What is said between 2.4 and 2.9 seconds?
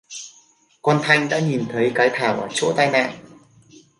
ở chỗ